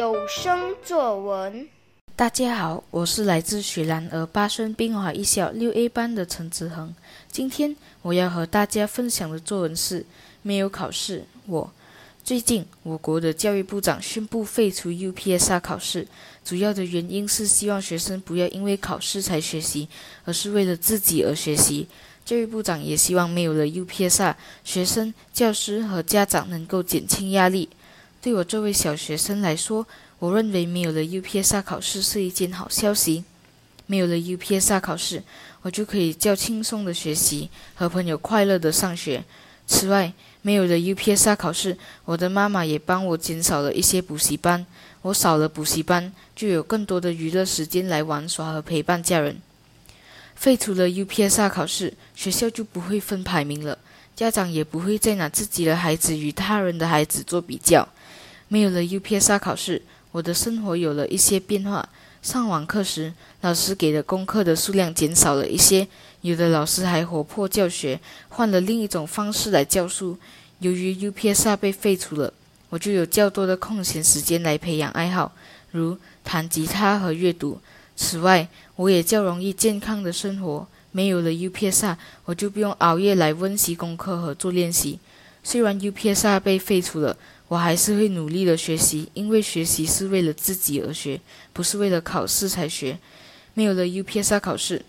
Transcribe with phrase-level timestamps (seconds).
[0.00, 1.68] 有声作文。
[2.16, 6.94] 大家好，我是来自雪兰莪巴生滨华一小六 A 班的陈子恒。
[7.30, 10.06] 今天我要和大家分享的作文是：
[10.40, 11.26] 没有考试。
[11.44, 11.70] 我
[12.24, 16.08] 最近，我国的教育部长宣布废除 UPSR 考试，
[16.42, 19.86] 主要的原因是希望学生不要因为考试才学习，
[20.24, 21.86] 而是为了自己而学习。
[22.24, 27.68] 教育部长也希望没有了 UPSR，学生、教师和家长能够减轻压力。
[28.22, 29.86] 对我这位小学生来说，
[30.18, 33.24] 我认为没有了 UPSR 考试是一件好消息。
[33.86, 35.22] 没有了 UPSR 考试，
[35.62, 39.24] 我就可以较轻松的学习，和朋友快乐的上学。
[39.66, 44.64] 此外，没有了 UPSR 考试，我的妈妈也帮我减少了一些补习班。
[45.02, 49.40] 我少了补习班，就有更多的娱乐时间来玩耍和陪伴家人。
[50.36, 53.78] 废除了 UPSR 考试，学校就不会分排名了，
[54.14, 57.88] 家长也不会再拿自己的孩子与他人的孩子做比较。
[58.52, 61.88] 没有了 UPSR 考试，我的生活有了一些变化。
[62.20, 63.12] 上网课时，
[63.42, 65.86] 老师给的功课的数量减少了一些，
[66.22, 70.18] 有的老师还活泼教学，换了另一种方式来教书。
[70.58, 72.34] 由于 UPSR 被废除了，
[72.70, 75.30] 我就有较多的空闲时间来培养爱好，
[75.70, 77.60] 如弹吉他和阅读。
[77.94, 80.66] 此外，我也较容易健康的生活。
[80.90, 84.98] 没有了 UPSR，我就不用熬夜来温习功课和做练习。
[85.44, 87.16] 虽然 UPSR 被废除了，
[87.50, 91.20] 我还是会努力的学习，因为学习是为了自己而学，
[91.52, 92.96] 不是为了考试才学。
[93.54, 94.84] 没有了 UPSR 考试，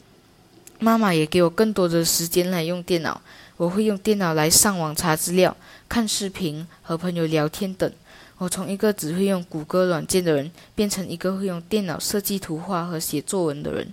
[0.78, 3.20] 妈妈也给我更多的时间来用电脑。
[3.58, 5.58] 我会用电脑来上网查资料、
[5.90, 7.92] 看视频、和朋友聊天等。
[8.38, 13.92] 我从一个只会用谷歌软件的人，变成一个会用电脑设计图画和写作文的人。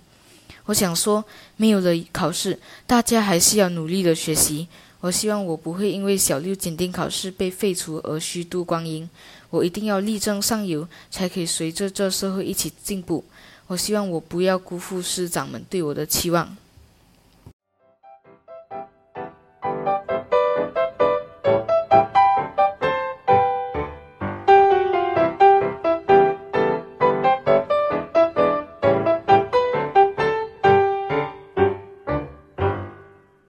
[0.65, 1.25] 我想说，
[1.55, 4.67] 没有了考试，大家还是要努力的学习。
[5.01, 9.09] 我希望我不会因为小六检定考试被废除而虚度光阴，
[9.49, 13.23] 我一定要力争上游，才可以随着这社会一起进步。
[13.67, 16.57] 我希望我不要辜负师长们对我的期望。